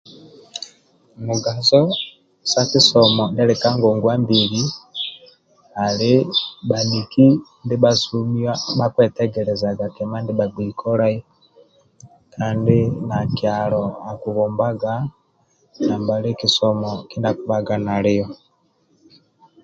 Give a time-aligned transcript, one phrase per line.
[1.25, 1.81] Mugaso
[2.51, 4.61] sa kisomo ndia ali ka ngongwa mbili
[5.85, 6.13] ali
[6.69, 7.27] bhaniki
[7.63, 9.85] ndibha somia bhakuetegelezaga
[10.21, 11.17] ndibha gbei kolai
[12.35, 12.79] kandi
[13.09, 14.93] na kialo akibombaga
[15.87, 18.25] nambali kisomo kinda akibhaga nalio